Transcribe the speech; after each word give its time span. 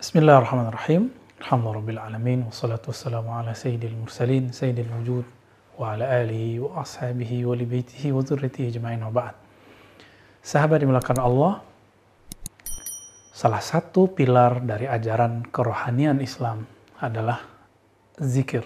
Bismillahirrahmanirrahim. 0.00 1.12
Alhamdulillah 1.44 2.08
alamin 2.08 2.48
wassalatu 2.48 2.88
wassalamu 2.88 3.36
ala 3.36 3.52
sayyidil 3.52 4.00
mursalin 4.00 4.48
sayyidil 4.48 4.88
wujud 4.96 5.28
wa 5.76 5.92
ala 5.92 6.24
alihi 6.24 6.56
wa 6.56 6.80
ashabihi 6.80 7.44
wa 7.44 7.52
li 7.52 7.68
baitihi 7.68 8.08
wa 8.08 8.24
dzurriyyatihi 8.24 8.80
ajma'in 8.80 9.04
wa 9.04 9.12
ba'd. 9.12 9.36
Sahabat 10.40 10.80
dimulakan 10.80 11.20
Allah, 11.20 11.60
salah 13.36 13.60
satu 13.60 14.08
pilar 14.08 14.64
dari 14.64 14.88
ajaran 14.88 15.44
kerohanian 15.52 16.24
Islam 16.24 16.64
adalah 16.96 17.44
zikir. 18.16 18.64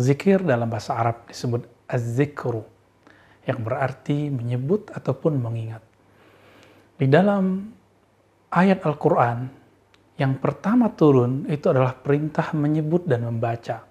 Zikir 0.00 0.40
dalam 0.48 0.72
bahasa 0.72 0.96
Arab 0.96 1.28
disebut 1.28 1.68
az-zikru 1.84 2.64
yang 3.44 3.60
berarti 3.60 4.32
menyebut 4.32 4.96
ataupun 4.96 5.36
mengingat. 5.36 5.84
Di 6.96 7.04
dalam 7.04 7.68
ayat 8.48 8.80
Al-Quran 8.80 9.60
yang 10.20 10.36
pertama 10.36 10.92
turun 10.92 11.48
itu 11.48 11.72
adalah 11.72 11.96
perintah 11.96 12.52
menyebut 12.52 13.08
dan 13.08 13.24
membaca. 13.24 13.84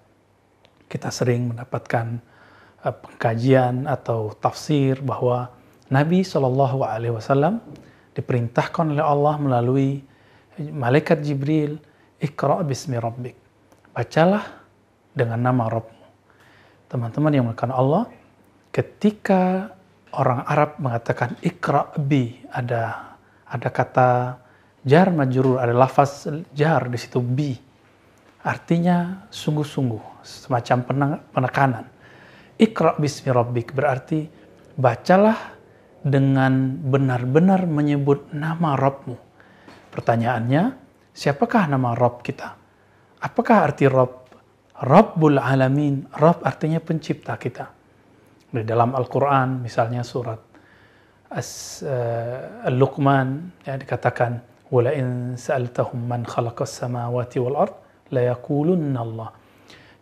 Kita 0.86 1.08
sering 1.10 1.50
mendapatkan 1.50 2.06
uh, 2.84 2.94
pengkajian 2.94 3.90
atau 3.90 4.30
tafsir 4.38 5.02
bahwa 5.02 5.50
Nabi 5.90 6.22
Shallallahu 6.22 6.86
Alaihi 6.86 7.12
Wasallam 7.12 7.60
diperintahkan 8.14 8.92
oleh 8.96 9.04
Allah 9.04 9.34
melalui 9.40 10.04
malaikat 10.60 11.24
Jibril, 11.24 11.80
Iqra 12.20 12.60
bismi 12.62 13.00
rabbik. 13.00 13.36
Bacalah 13.92 14.62
dengan 15.12 15.40
nama 15.40 15.68
Rabbmu. 15.68 16.04
Teman-teman 16.88 17.32
yang 17.32 17.44
melakukan 17.48 17.72
Allah, 17.72 18.04
ketika 18.72 19.72
orang 20.12 20.44
Arab 20.44 20.76
mengatakan 20.80 21.36
Iqra 21.40 21.92
bi, 21.96 22.40
ada 22.52 23.16
ada 23.48 23.68
kata 23.68 24.40
jar 24.82 25.08
majrur, 25.14 25.62
ada 25.62 25.74
lafaz 25.74 26.26
jar 26.54 26.90
di 26.90 26.98
situ 26.98 27.22
bi. 27.22 27.54
Artinya 28.42 29.26
sungguh-sungguh, 29.30 30.22
semacam 30.26 30.78
penekanan. 31.30 31.84
Iqra 32.58 32.98
bismi 32.98 33.30
rabbik 33.30 33.70
berarti 33.70 34.26
bacalah 34.74 35.54
dengan 36.02 36.74
benar-benar 36.82 37.64
menyebut 37.70 38.34
nama 38.34 38.74
Rabbmu. 38.74 39.16
Pertanyaannya, 39.94 40.62
siapakah 41.14 41.70
nama 41.70 41.94
Rabb 41.94 42.26
kita? 42.26 42.58
Apakah 43.22 43.70
arti 43.70 43.86
Rabb? 43.86 44.18
Rabbul 44.82 45.38
Alamin, 45.38 46.10
Rabb 46.10 46.42
artinya 46.42 46.82
pencipta 46.82 47.38
kita. 47.38 47.70
Di 48.50 48.66
dalam 48.66 48.98
Al-Quran, 48.98 49.62
misalnya 49.62 50.02
surat 50.02 50.42
uh, 51.30 52.66
Al-Luqman, 52.66 53.62
ya, 53.62 53.78
dikatakan, 53.78 54.51
وَلَئِن 54.71 55.39
سَأَلْتَهُمْ 55.39 55.99
مَنْ 56.11 56.27
خَلَقَ 56.27 56.57
السَّمَاوَاتِ 56.59 57.33
وَالْأَرْضِ 57.39 57.75
لَيَقُولُنَّ 58.11 58.95
اللَّهِ 58.95 59.29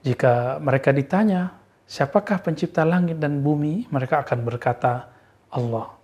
Jika 0.06 0.61
mereka 0.61 0.89
ditanya, 0.94 1.53
siapakah 1.86 2.42
pencipta 2.42 2.86
langit 2.86 3.22
dan 3.22 3.42
bumi? 3.42 3.89
Mereka 3.89 4.25
akan 4.25 4.39
berkata, 4.45 5.09
Allah. 5.53 5.95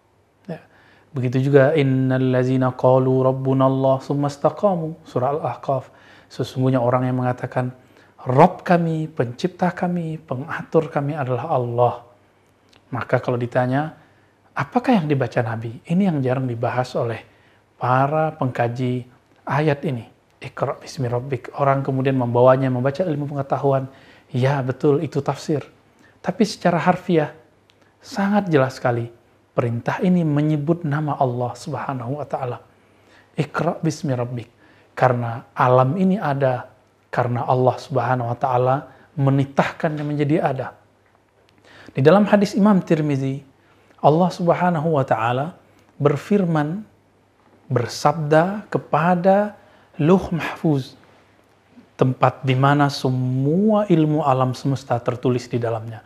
Ya. 0.46 0.62
Begitu 1.12 1.52
juga 1.52 1.74
innal 1.76 2.34
ladzina 2.34 2.72
qalu 2.74 3.22
rabbuna 3.26 3.68
Allah 3.68 4.00
summa 4.02 4.32
istaqamu 4.32 5.06
surah 5.06 5.38
Al-Ahqaf. 5.38 5.92
Sesungguhnya 6.32 6.80
orang 6.80 7.10
yang 7.10 7.20
mengatakan 7.20 7.76
Rob 8.22 8.62
kami, 8.62 9.10
pencipta 9.10 9.74
kami, 9.74 10.22
pengatur 10.22 10.94
kami 10.94 11.18
adalah 11.18 11.50
Allah. 11.50 11.94
Maka 12.94 13.18
kalau 13.18 13.36
ditanya, 13.36 13.98
apakah 14.54 15.02
yang 15.02 15.10
dibaca 15.10 15.42
Nabi? 15.42 15.82
Ini 15.90 16.14
yang 16.14 16.22
jarang 16.22 16.46
dibahas 16.46 16.94
oleh 16.94 17.26
para 17.77 18.35
pengkaji 18.37 19.07
ayat 19.45 19.81
ini. 19.87 20.09
Iqra 20.41 20.77
bismi 20.77 21.09
rabbik. 21.09 21.53
Orang 21.57 21.81
kemudian 21.81 22.17
membawanya 22.17 22.69
membaca 22.69 23.01
ilmu 23.05 23.33
pengetahuan. 23.33 23.89
Ya 24.33 24.61
betul 24.61 25.01
itu 25.01 25.23
tafsir. 25.25 25.65
Tapi 26.21 26.43
secara 26.45 26.77
harfiah 26.77 27.33
sangat 28.03 28.51
jelas 28.51 28.77
sekali 28.77 29.09
Perintah 29.57 30.05
ini 30.05 30.21
menyebut 30.21 30.85
nama 30.85 31.17
Allah 31.17 31.57
Subhanahu 31.57 32.21
wa 32.21 32.27
taala. 32.29 32.61
Iqra 33.33 33.81
bismi 33.81 34.13
rabbik. 34.13 34.53
Karena 34.93 35.49
alam 35.57 35.97
ini 35.97 36.21
ada 36.21 36.69
karena 37.09 37.49
Allah 37.49 37.81
Subhanahu 37.81 38.29
wa 38.29 38.37
taala 38.37 38.77
menitahkannya 39.17 40.05
menjadi 40.05 40.45
ada. 40.45 40.77
Di 41.89 42.05
dalam 42.05 42.29
hadis 42.29 42.53
Imam 42.53 42.85
Tirmizi, 42.85 43.41
Allah 44.05 44.29
Subhanahu 44.29 44.93
wa 44.93 45.05
taala 45.09 45.57
berfirman 45.97 46.85
bersabda 47.67 48.67
kepada 48.71 49.59
Luh 49.99 50.31
Mahfuz, 50.31 50.95
tempat 51.97 52.45
di 52.45 52.53
mana 52.53 52.93
semua 52.93 53.89
ilmu 53.89 54.21
alam 54.23 54.53
semesta 54.53 55.01
tertulis 55.01 55.49
di 55.49 55.57
dalamnya. 55.57 56.05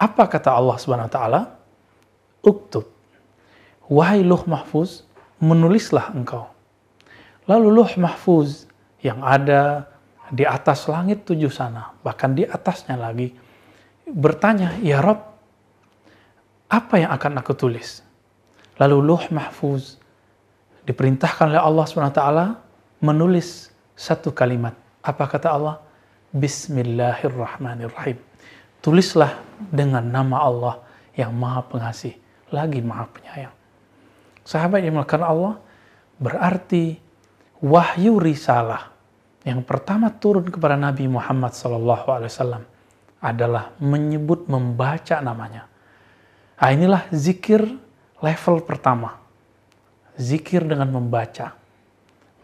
Apa 0.00 0.28
kata 0.28 0.52
Allah 0.52 0.76
Subhanahu 0.80 1.08
wa 1.08 1.14
taala? 1.14 1.42
uktub. 2.46 2.86
Wahai 3.90 4.22
luh 4.22 4.46
mahfuz, 4.46 5.02
menulislah 5.42 6.14
engkau. 6.14 6.46
Lalu 7.50 7.68
luh 7.82 7.92
mahfuz 7.98 8.70
yang 9.02 9.22
ada 9.22 9.90
di 10.30 10.46
atas 10.46 10.86
langit 10.86 11.26
tujuh 11.26 11.50
sana, 11.50 11.94
bahkan 12.02 12.34
di 12.34 12.42
atasnya 12.46 12.98
lagi, 12.98 13.34
bertanya, 14.06 14.78
Ya 14.82 15.02
Rob, 15.02 15.22
apa 16.66 16.94
yang 16.98 17.14
akan 17.14 17.42
aku 17.42 17.54
tulis? 17.54 18.02
Lalu 18.78 18.98
luh 19.02 19.24
mahfuz 19.30 19.98
diperintahkan 20.86 21.50
oleh 21.50 21.60
Allah 21.60 21.84
SWT 21.84 22.22
menulis 23.02 23.74
satu 23.98 24.30
kalimat. 24.30 24.72
Apa 25.02 25.26
kata 25.26 25.52
Allah? 25.52 25.76
Bismillahirrahmanirrahim. 26.30 28.16
Tulislah 28.78 29.42
dengan 29.58 30.06
nama 30.06 30.46
Allah 30.46 30.74
yang 31.18 31.34
maha 31.34 31.66
pengasih 31.66 32.14
lagi 32.54 32.78
maha 32.78 33.10
penyayang. 33.10 33.54
Sahabat 34.46 34.86
yang 34.86 34.94
melakukan 34.94 35.26
Allah 35.26 35.58
berarti 36.22 37.02
wahyu 37.58 38.22
risalah 38.22 38.94
yang 39.42 39.62
pertama 39.62 40.10
turun 40.10 40.46
kepada 40.46 40.78
Nabi 40.78 41.10
Muhammad 41.10 41.54
SAW 41.54 42.62
adalah 43.22 43.74
menyebut 43.82 44.46
membaca 44.46 45.18
namanya. 45.18 45.66
Nah, 46.58 46.70
inilah 46.70 47.02
zikir 47.10 47.62
level 48.22 48.56
pertama. 48.62 49.25
Zikir 50.16 50.64
dengan 50.64 50.88
membaca. 50.92 51.52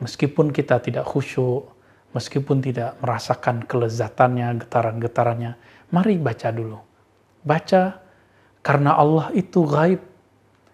Meskipun 0.00 0.52
kita 0.52 0.80
tidak 0.84 1.08
khusyuk, 1.08 1.72
meskipun 2.12 2.60
tidak 2.60 3.00
merasakan 3.00 3.64
kelezatannya, 3.64 4.60
getaran-getarannya, 4.60 5.56
mari 5.88 6.20
baca 6.20 6.48
dulu. 6.52 6.78
Baca 7.42 7.98
karena 8.62 8.94
Allah 8.94 9.32
itu 9.34 9.66
gaib. 9.66 10.00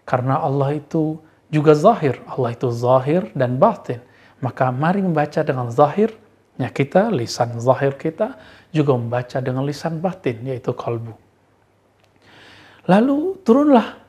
Karena 0.05 0.41
Allah 0.41 0.77
itu 0.77 1.21
juga 1.49 1.73
zahir. 1.77 2.21
Allah 2.29 2.53
itu 2.53 2.69
zahir 2.73 3.29
dan 3.33 3.57
batin. 3.57 4.01
Maka 4.39 4.71
mari 4.73 5.03
membaca 5.03 5.41
dengan 5.43 5.69
zahirnya 5.69 6.69
kita, 6.71 7.11
lisan 7.13 7.57
zahir 7.61 7.97
kita, 7.97 8.39
juga 8.73 8.95
membaca 8.95 9.37
dengan 9.41 9.65
lisan 9.65 9.99
batin, 9.99 10.41
yaitu 10.45 10.71
kalbu. 10.73 11.13
Lalu 12.89 13.37
turunlah 13.45 14.01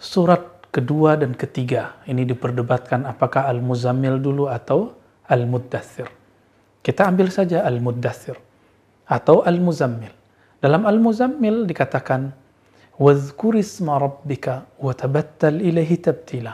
surat 0.00 0.51
kedua 0.71 1.17
dan 1.17 1.33
ketiga. 1.33 1.99
Ini 2.05 2.27
diperdebatkan 2.27 3.07
apakah 3.07 3.47
Al-Muzammil 3.49 4.19
dulu 4.21 4.51
atau 4.51 4.95
Al-Muddathir. 5.27 6.07
Kita 6.81 7.07
ambil 7.07 7.31
saja 7.33 7.63
Al-Muddathir 7.67 8.37
atau 9.07 9.43
Al-Muzammil. 9.43 10.11
Dalam 10.59 10.87
Al-Muzammil 10.87 11.67
dikatakan 11.69 12.47
واذكر 12.99 13.53
اسم 13.59 13.87
ربك 13.89 14.45
وتبتل 14.81 15.55
إليه 15.61 15.91
تبتيلا 16.01 16.53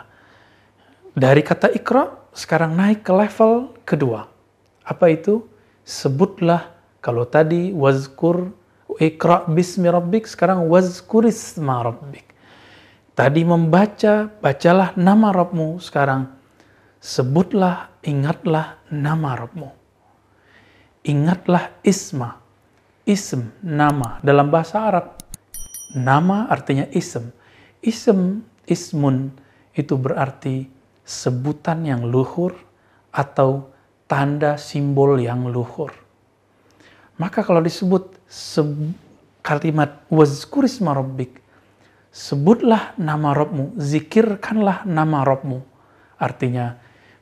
dari 1.14 1.40
kata 1.46 1.72
ikra 1.72 2.10
sekarang 2.36 2.76
naik 2.76 3.06
ke 3.06 3.14
level 3.16 3.72
kedua 3.88 4.28
apa 4.84 5.06
itu 5.08 5.46
sebutlah 5.88 6.74
kalau 7.00 7.24
tadi 7.24 7.72
wazkur 7.72 8.52
ikra 9.00 9.48
bismi 9.48 9.88
rabbik 9.88 10.28
sekarang 10.28 10.68
wazkur 10.68 11.24
isma 11.30 11.86
rabbik 11.86 12.34
tadi 13.19 13.43
membaca 13.43 14.31
bacalah 14.39 14.95
nama 14.95 15.35
Rabbmu 15.35 15.83
sekarang 15.83 16.31
sebutlah 17.03 17.91
ingatlah 18.07 18.79
nama 18.95 19.35
Rabbmu 19.35 19.69
ingatlah 21.03 21.75
isma 21.83 22.39
ism 23.03 23.51
nama 23.59 24.23
dalam 24.23 24.47
bahasa 24.55 24.87
Arab 24.87 25.19
Nama 25.97 26.53
artinya 26.53 26.85
ism. 26.93 27.33
Ism, 27.81 28.45
ismun 28.69 29.33
itu 29.73 29.97
berarti 29.97 30.69
sebutan 31.01 31.89
yang 31.89 32.05
luhur 32.05 32.53
atau 33.09 33.73
tanda 34.05 34.61
simbol 34.61 35.17
yang 35.17 35.49
luhur. 35.49 35.89
Maka 37.17 37.41
kalau 37.41 37.65
disebut 37.65 38.21
kalimat 39.41 40.05
wazkurisma 40.13 40.93
rabbik, 40.93 41.41
sebutlah 42.13 42.97
nama 42.99 43.33
Rabbmu, 43.37 43.79
zikirkanlah 43.79 44.85
nama 44.89 45.25
Rabbmu. 45.25 45.59
Artinya, 46.19 46.75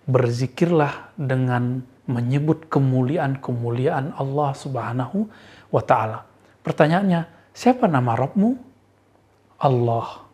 berzikirlah 0.06 1.12
dengan 1.18 1.82
menyebut 2.06 2.70
kemuliaan-kemuliaan 2.70 4.14
Allah 4.14 4.50
Subhanahu 4.54 5.26
wa 5.74 5.82
taala. 5.82 6.22
Pertanyaannya, 6.62 7.26
siapa 7.50 7.90
nama 7.90 8.14
Rabbmu? 8.14 8.50
Allah. 9.58 10.26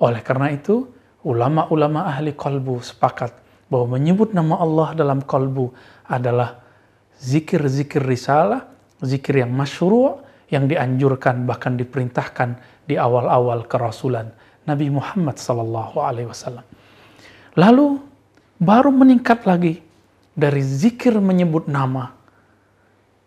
Oleh 0.00 0.22
karena 0.24 0.50
itu, 0.50 0.88
ulama-ulama 1.22 2.08
ahli 2.08 2.32
kalbu 2.34 2.80
sepakat 2.82 3.36
bahwa 3.68 3.96
menyebut 3.96 4.34
nama 4.34 4.58
Allah 4.58 4.88
dalam 4.96 5.22
kalbu 5.22 5.72
adalah 6.08 6.60
zikir-zikir 7.20 8.02
risalah, 8.02 8.68
zikir 9.00 9.40
yang 9.44 9.52
masyru' 9.52 10.20
yang 10.52 10.68
dianjurkan 10.68 11.48
bahkan 11.48 11.80
diperintahkan 11.80 12.60
di 12.86 12.98
awal-awal 12.98 13.66
kerasulan 13.66 14.30
Nabi 14.66 14.90
Muhammad 14.90 15.38
sallallahu 15.38 15.96
alaihi 15.98 16.28
wasallam. 16.30 16.66
Lalu 17.58 18.00
baru 18.62 18.90
meningkat 18.94 19.44
lagi 19.44 19.82
dari 20.32 20.62
zikir 20.64 21.18
menyebut 21.18 21.68
nama, 21.68 22.14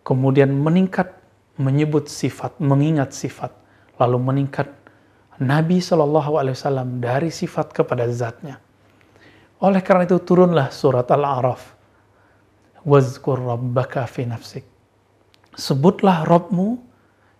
kemudian 0.02 0.50
meningkat 0.50 1.14
menyebut 1.56 2.10
sifat, 2.10 2.58
mengingat 2.60 3.14
sifat, 3.16 3.54
lalu 4.00 4.18
meningkat 4.20 4.72
Nabi 5.40 5.84
Shallallahu 5.84 6.40
Alaihi 6.40 6.56
Wasallam 6.56 7.04
dari 7.04 7.28
sifat 7.32 7.76
kepada 7.76 8.08
zatnya. 8.08 8.60
Oleh 9.60 9.84
karena 9.84 10.08
itu 10.08 10.20
turunlah 10.20 10.72
surat 10.72 11.08
Al-A'raf. 11.12 11.76
Wazkur 12.86 13.40
rabbaka 13.42 14.06
fi 14.06 14.30
nafsik. 14.30 14.64
Sebutlah 15.56 16.28
Rabbmu, 16.28 16.78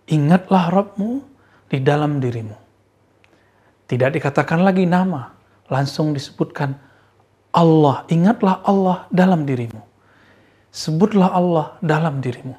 ingatlah 0.08 0.72
Rabbmu 0.72 1.35
di 1.66 1.78
dalam 1.82 2.22
dirimu. 2.22 2.56
Tidak 3.86 4.10
dikatakan 4.10 4.66
lagi 4.66 4.82
nama, 4.86 5.30
langsung 5.70 6.10
disebutkan 6.10 6.74
Allah, 7.54 8.04
ingatlah 8.12 8.60
Allah 8.66 9.06
dalam 9.08 9.46
dirimu. 9.48 9.80
Sebutlah 10.68 11.32
Allah 11.32 11.66
dalam 11.80 12.20
dirimu. 12.20 12.52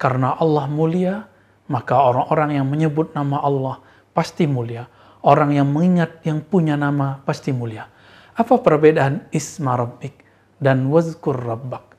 Karena 0.00 0.32
Allah 0.40 0.64
mulia, 0.64 1.28
maka 1.68 2.00
orang-orang 2.00 2.56
yang 2.56 2.66
menyebut 2.70 3.12
nama 3.12 3.44
Allah 3.44 3.84
pasti 4.16 4.48
mulia. 4.48 4.88
Orang 5.24 5.52
yang 5.52 5.68
mengingat 5.68 6.24
yang 6.24 6.40
punya 6.40 6.76
nama 6.76 7.20
pasti 7.24 7.52
mulia. 7.52 7.88
Apa 8.32 8.60
perbedaan 8.60 9.28
isma 9.28 9.76
rabbik 9.76 10.24
dan 10.56 10.88
wazkur 10.88 11.36
rabbak? 11.36 11.96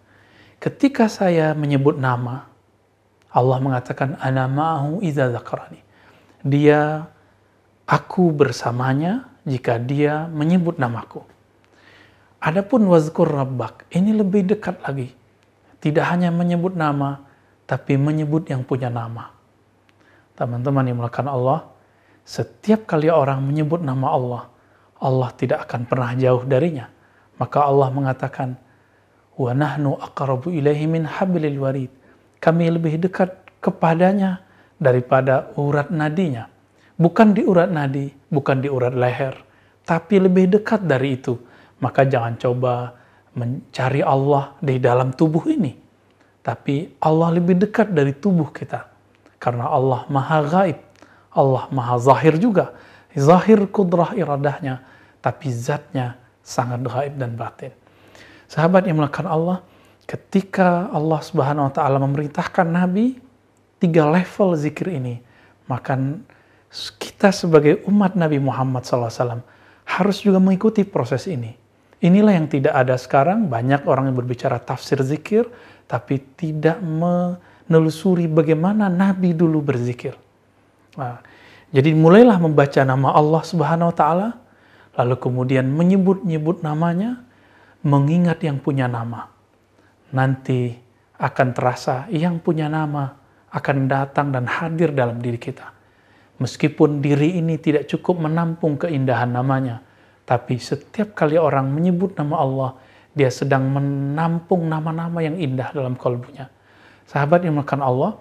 Ketika 0.58 1.06
saya 1.06 1.54
menyebut 1.54 2.02
nama, 2.02 2.50
Allah 3.30 3.58
mengatakan 3.62 4.18
ana 4.18 4.50
ma'ahu 4.50 5.06
idza 5.06 5.30
zakarani. 5.30 5.85
Dia 6.46 7.10
aku 7.90 8.30
bersamanya 8.30 9.26
jika 9.50 9.82
dia 9.82 10.30
menyebut 10.30 10.78
namaku. 10.78 11.26
Adapun 12.38 12.86
wazkur 12.86 13.26
rabbak, 13.26 13.90
ini 13.90 14.14
lebih 14.14 14.46
dekat 14.46 14.78
lagi. 14.86 15.10
Tidak 15.82 16.06
hanya 16.06 16.30
menyebut 16.30 16.78
nama, 16.78 17.26
tapi 17.66 17.98
menyebut 17.98 18.46
yang 18.46 18.62
punya 18.62 18.94
nama. 18.94 19.34
Teman-teman 20.38 20.86
yang 20.86 21.02
melakukan 21.02 21.26
Allah, 21.26 21.66
setiap 22.22 22.86
kali 22.86 23.10
orang 23.10 23.42
menyebut 23.42 23.82
nama 23.82 24.14
Allah, 24.14 24.44
Allah 25.02 25.30
tidak 25.34 25.66
akan 25.66 25.90
pernah 25.90 26.14
jauh 26.14 26.46
darinya. 26.46 26.86
Maka 27.42 27.66
Allah 27.66 27.90
mengatakan, 27.90 28.54
nahnu 29.38 29.98
aqrabu 29.98 30.54
ilaihi 30.54 30.86
min 30.86 31.10
hablil 31.10 31.58
warid. 31.58 31.92
Kami 32.38 32.70
lebih 32.70 33.02
dekat 33.02 33.34
kepadanya 33.58 34.46
daripada 34.78 35.52
urat 35.56 35.92
nadinya. 35.92 36.48
Bukan 36.96 37.36
di 37.36 37.44
urat 37.44 37.68
nadi, 37.68 38.08
bukan 38.32 38.64
di 38.64 38.72
urat 38.72 38.96
leher, 38.96 39.36
tapi 39.84 40.16
lebih 40.24 40.48
dekat 40.48 40.88
dari 40.88 41.20
itu 41.20 41.36
maka 41.84 42.08
jangan 42.08 42.40
coba 42.40 42.96
mencari 43.36 44.00
Allah 44.00 44.56
di 44.64 44.80
dalam 44.80 45.12
tubuh 45.12 45.44
ini. 45.52 45.76
Tapi 46.40 47.02
Allah 47.02 47.36
lebih 47.36 47.58
dekat 47.58 47.92
dari 47.92 48.16
tubuh 48.16 48.54
kita. 48.54 48.90
Karena 49.42 49.68
Allah 49.68 50.06
maha 50.08 50.40
gaib. 50.46 50.80
Allah 51.36 51.68
maha 51.74 52.00
zahir 52.00 52.38
juga. 52.40 52.72
Zahir 53.12 53.66
kudrah 53.68 54.16
iradahnya. 54.16 54.80
Tapi 55.20 55.48
zatnya 55.52 56.16
sangat 56.46 56.86
gaib 56.86 57.14
dan 57.18 57.34
batin. 57.34 57.74
Sahabat 58.46 58.86
yang 58.86 59.02
melakukan 59.02 59.26
Allah, 59.26 59.58
ketika 60.06 60.88
Allah 60.94 61.20
subhanahu 61.20 61.66
wa 61.66 61.74
ta'ala 61.74 61.98
memerintahkan 61.98 62.70
Nabi, 62.70 63.18
tiga 63.82 64.08
level 64.08 64.56
zikir 64.56 64.92
ini, 64.92 65.20
maka 65.66 65.98
kita 67.00 67.32
sebagai 67.32 67.84
umat 67.88 68.18
Nabi 68.20 68.40
Muhammad 68.42 68.84
SAW 68.84 69.42
harus 69.86 70.18
juga 70.20 70.42
mengikuti 70.42 70.82
proses 70.84 71.30
ini 71.30 71.66
Inilah 72.06 72.38
yang 72.38 72.46
tidak 72.46 72.74
ada 72.76 72.94
sekarang. 73.00 73.48
Banyak 73.48 73.88
orang 73.90 74.12
yang 74.12 74.18
berbicara 74.20 74.60
tafsir 74.60 75.02
zikir, 75.02 75.50
tapi 75.88 76.20
tidak 76.38 76.78
menelusuri 76.84 78.28
bagaimana 78.28 78.92
Nabi 78.92 79.32
dulu 79.32 79.64
berzikir. 79.66 80.14
Nah, 81.00 81.24
jadi 81.72 81.98
mulailah 81.98 82.38
membaca 82.38 82.82
nama 82.84 83.10
Allah 83.16 83.42
Subhanahu 83.42 83.90
wa 83.90 83.96
taala, 83.96 84.30
lalu 84.94 85.16
kemudian 85.18 85.66
menyebut-nyebut 85.66 86.62
namanya, 86.62 87.26
mengingat 87.82 88.44
yang 88.46 88.62
punya 88.62 88.86
nama. 88.92 89.32
Nanti 90.12 90.78
akan 91.16 91.48
terasa 91.58 92.06
yang 92.14 92.38
punya 92.38 92.68
nama 92.68 93.18
akan 93.56 93.88
datang 93.88 94.36
dan 94.36 94.44
hadir 94.44 94.92
dalam 94.92 95.24
diri 95.24 95.40
kita. 95.40 95.72
Meskipun 96.36 97.00
diri 97.00 97.40
ini 97.40 97.56
tidak 97.56 97.88
cukup 97.88 98.28
menampung 98.28 98.76
keindahan 98.76 99.32
namanya, 99.32 99.80
tapi 100.28 100.60
setiap 100.60 101.16
kali 101.16 101.40
orang 101.40 101.72
menyebut 101.72 102.20
nama 102.20 102.36
Allah, 102.44 102.72
dia 103.16 103.32
sedang 103.32 103.72
menampung 103.72 104.68
nama-nama 104.68 105.24
yang 105.24 105.40
indah 105.40 105.72
dalam 105.72 105.96
kalbunya. 105.96 106.52
Sahabat 107.08 107.48
yang 107.48 107.56
makan 107.56 107.80
Allah, 107.80 108.20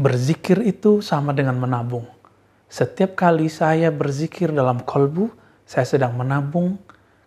berzikir 0.00 0.64
itu 0.64 1.04
sama 1.04 1.36
dengan 1.36 1.60
menabung. 1.60 2.08
Setiap 2.72 3.12
kali 3.12 3.52
saya 3.52 3.92
berzikir 3.92 4.48
dalam 4.48 4.80
kalbu, 4.80 5.28
saya 5.68 5.84
sedang 5.84 6.16
menabung 6.16 6.80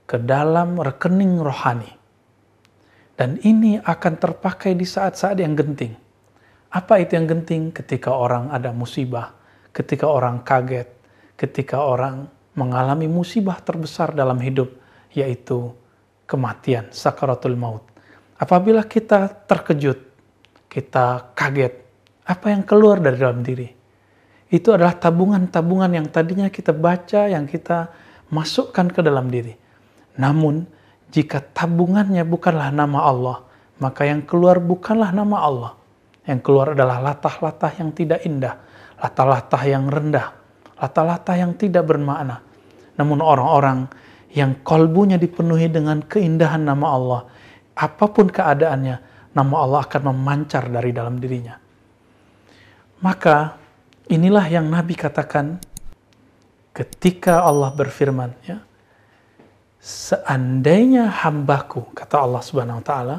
ke 0.09 0.17
dalam 0.17 0.81
rekening 0.81 1.37
rohani. 1.37 1.93
Dan 3.13 3.37
ini 3.45 3.77
akan 3.77 4.13
terpakai 4.17 4.73
di 4.73 4.87
saat-saat 4.87 5.37
yang 5.37 5.53
genting. 5.53 6.08
Apa 6.69 7.01
itu 7.01 7.17
yang 7.17 7.25
genting? 7.25 7.73
Ketika 7.73 8.13
orang 8.13 8.53
ada 8.53 8.69
musibah, 8.69 9.33
ketika 9.73 10.05
orang 10.05 10.45
kaget, 10.45 10.85
ketika 11.33 11.81
orang 11.81 12.29
mengalami 12.53 13.09
musibah 13.09 13.57
terbesar 13.57 14.13
dalam 14.13 14.37
hidup, 14.37 14.69
yaitu 15.17 15.73
kematian, 16.29 16.93
sakaratul 16.93 17.57
maut. 17.57 17.81
Apabila 18.37 18.85
kita 18.85 19.25
terkejut, 19.49 19.97
kita 20.69 21.33
kaget, 21.33 21.73
apa 22.29 22.45
yang 22.53 22.61
keluar 22.61 23.01
dari 23.01 23.17
dalam 23.17 23.41
diri? 23.41 23.65
Itu 24.53 24.77
adalah 24.77 24.93
tabungan-tabungan 24.93 25.89
yang 25.97 26.07
tadinya 26.13 26.53
kita 26.53 26.69
baca, 26.69 27.29
yang 27.29 27.49
kita 27.49 27.89
masukkan 28.29 28.85
ke 28.93 29.01
dalam 29.01 29.33
diri. 29.33 29.57
Namun, 30.21 30.69
jika 31.09 31.41
tabungannya 31.41 32.21
bukanlah 32.21 32.69
nama 32.69 32.99
Allah, 33.09 33.37
maka 33.81 34.05
yang 34.05 34.21
keluar 34.21 34.61
bukanlah 34.61 35.09
nama 35.09 35.37
Allah. 35.41 35.71
Yang 36.29 36.45
keluar 36.45 36.77
adalah 36.77 37.01
latah-latah 37.01 37.73
yang 37.81 37.89
tidak 37.89 38.21
indah, 38.21 38.53
latah-latah 39.01 39.63
yang 39.65 39.89
rendah, 39.89 40.29
latah-latah 40.77 41.35
yang 41.41 41.57
tidak 41.57 41.89
bermakna. 41.89 42.45
Namun 43.01 43.17
orang-orang 43.17 43.89
yang 44.37 44.61
kolbunya 44.61 45.17
dipenuhi 45.17 45.73
dengan 45.73 46.05
keindahan 46.05 46.61
nama 46.61 46.87
Allah, 46.93 47.21
apa 47.73 48.05
pun 48.13 48.29
keadaannya, 48.29 48.97
nama 49.33 49.55
Allah 49.57 49.81
akan 49.89 50.13
memancar 50.13 50.69
dari 50.69 50.93
dalam 50.93 51.17
dirinya. 51.17 51.57
Maka 53.01 53.57
inilah 54.05 54.45
yang 54.53 54.69
Nabi 54.69 54.93
katakan 54.93 55.57
ketika 56.77 57.41
Allah 57.41 57.73
berfirman, 57.73 58.37
ya, 58.45 58.61
seandainya 59.81 61.09
hambaku, 61.25 61.89
kata 61.97 62.21
Allah 62.21 62.41
Subhanahu 62.45 62.83
wa 62.83 62.85
taala, 62.85 63.17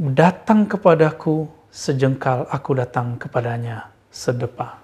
datang 0.00 0.64
kepadaku 0.64 1.44
sejengkal, 1.68 2.48
aku 2.48 2.72
datang 2.72 3.20
kepadanya 3.20 3.92
sedepa. 4.08 4.80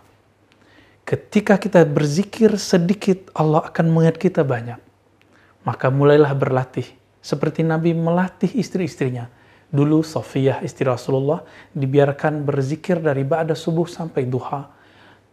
Ketika 1.08 1.56
kita 1.56 1.88
berzikir 1.88 2.52
sedikit, 2.60 3.32
Allah 3.32 3.64
akan 3.64 3.86
mengingat 3.88 4.20
kita 4.20 4.44
banyak. 4.44 4.76
Maka 5.64 5.88
mulailah 5.88 6.36
berlatih. 6.36 6.84
Seperti 7.24 7.64
Nabi 7.64 7.96
melatih 7.96 8.52
istri-istrinya. 8.60 9.32
Dulu 9.72 10.04
Sofiyah 10.04 10.60
istri 10.62 10.84
Rasulullah 10.84 11.42
dibiarkan 11.72 12.44
berzikir 12.44 13.00
dari 13.00 13.24
ba'da 13.24 13.56
subuh 13.56 13.88
sampai 13.88 14.28
duha. 14.28 14.68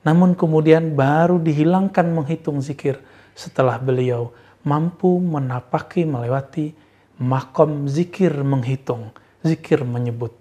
Namun 0.07 0.33
kemudian 0.33 0.95
baru 0.95 1.43
dihilangkan 1.43 2.07
menghitung 2.07 2.63
zikir 2.63 2.97
setelah 3.35 3.77
beliau 3.77 4.31
mampu 4.63 5.19
menapaki 5.19 6.07
melewati 6.07 6.71
makom 7.19 7.85
zikir 7.85 8.31
menghitung, 8.41 9.13
zikir 9.43 9.83
menyebut. 9.85 10.31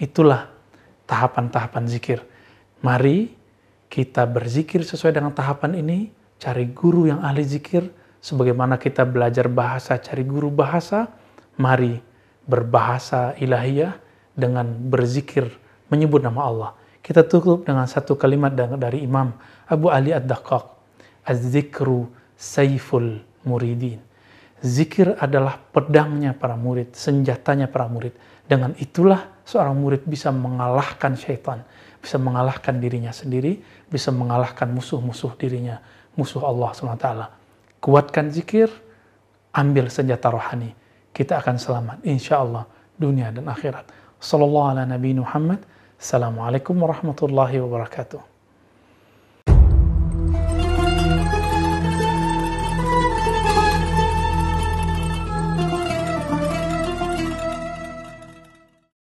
Itulah 0.00 0.48
tahapan-tahapan 1.10 1.84
zikir. 1.90 2.22
Mari 2.80 3.34
kita 3.90 4.26
berzikir 4.26 4.82
sesuai 4.82 5.14
dengan 5.14 5.34
tahapan 5.34 5.78
ini, 5.82 6.08
cari 6.38 6.70
guru 6.70 7.10
yang 7.10 7.22
ahli 7.22 7.42
zikir, 7.42 7.86
Sebagaimana 8.26 8.74
kita 8.74 9.06
belajar 9.06 9.46
bahasa, 9.46 9.94
cari 10.02 10.26
guru 10.26 10.50
bahasa, 10.50 11.06
mari 11.62 12.02
berbahasa 12.42 13.38
ilahiyah 13.38 13.94
dengan 14.34 14.66
berzikir, 14.66 15.46
menyebut 15.86 16.26
nama 16.26 16.40
Allah. 16.42 16.70
Kita 17.06 17.22
tutup 17.22 17.62
dengan 17.62 17.86
satu 17.86 18.18
kalimat 18.18 18.50
dari 18.50 19.06
Imam 19.06 19.30
Abu 19.70 19.94
Ali 19.94 20.10
Ad-Daqqaq. 20.10 20.74
Az-zikru 21.22 22.10
saiful 22.34 23.22
muridin. 23.46 24.02
Zikir 24.58 25.14
adalah 25.22 25.62
pedangnya 25.70 26.34
para 26.34 26.58
murid, 26.58 26.98
senjatanya 26.98 27.70
para 27.70 27.86
murid. 27.86 28.10
Dengan 28.46 28.78
itulah 28.78 29.42
seorang 29.42 29.74
murid 29.74 30.06
bisa 30.06 30.30
mengalahkan 30.30 31.18
syaitan, 31.18 31.66
bisa 31.98 32.16
mengalahkan 32.22 32.78
dirinya 32.78 33.10
sendiri, 33.10 33.58
bisa 33.90 34.14
mengalahkan 34.14 34.70
musuh-musuh 34.70 35.34
dirinya, 35.34 35.82
musuh 36.14 36.46
Allah 36.46 36.70
SWT. 36.70 37.08
Kuatkan 37.82 38.30
zikir, 38.30 38.70
ambil 39.50 39.90
senjata 39.90 40.30
rohani. 40.30 40.70
Kita 41.10 41.42
akan 41.42 41.56
selamat, 41.58 41.98
insya 42.06 42.38
Allah, 42.44 42.70
dunia 42.94 43.34
dan 43.34 43.50
akhirat. 43.50 43.90
Sallallahu 44.22 44.78
ala 44.78 44.82
Nabi 44.86 45.18
Muhammad. 45.18 45.60
Assalamualaikum 45.98 46.76
warahmatullahi 46.76 47.58
wabarakatuh. 47.60 48.35